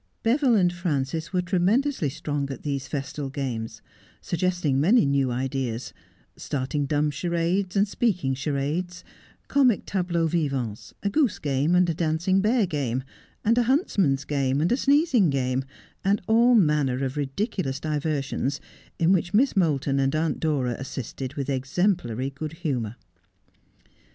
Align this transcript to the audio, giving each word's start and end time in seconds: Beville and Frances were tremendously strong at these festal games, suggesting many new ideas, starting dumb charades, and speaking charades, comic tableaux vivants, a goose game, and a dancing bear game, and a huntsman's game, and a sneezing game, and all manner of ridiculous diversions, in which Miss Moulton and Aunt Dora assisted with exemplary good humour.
Beville 0.23 0.55
and 0.55 0.73
Frances 0.73 1.31
were 1.31 1.43
tremendously 1.43 2.09
strong 2.09 2.49
at 2.49 2.63
these 2.63 2.87
festal 2.87 3.29
games, 3.29 3.83
suggesting 4.19 4.81
many 4.81 5.05
new 5.05 5.29
ideas, 5.29 5.93
starting 6.35 6.87
dumb 6.87 7.11
charades, 7.11 7.75
and 7.75 7.87
speaking 7.87 8.33
charades, 8.33 9.03
comic 9.47 9.85
tableaux 9.85 10.25
vivants, 10.25 10.95
a 11.03 11.09
goose 11.11 11.37
game, 11.37 11.75
and 11.75 11.87
a 11.87 11.93
dancing 11.93 12.41
bear 12.41 12.65
game, 12.65 13.03
and 13.45 13.59
a 13.59 13.63
huntsman's 13.69 14.25
game, 14.25 14.59
and 14.59 14.71
a 14.71 14.75
sneezing 14.77 15.29
game, 15.29 15.63
and 16.03 16.19
all 16.25 16.55
manner 16.55 17.05
of 17.05 17.15
ridiculous 17.15 17.79
diversions, 17.79 18.59
in 18.97 19.11
which 19.13 19.35
Miss 19.35 19.55
Moulton 19.55 19.99
and 19.99 20.15
Aunt 20.15 20.39
Dora 20.39 20.75
assisted 20.79 21.35
with 21.35 21.47
exemplary 21.47 22.31
good 22.31 22.53
humour. 22.53 22.95